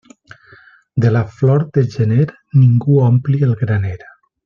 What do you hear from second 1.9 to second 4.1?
gener ningú ompli el graner.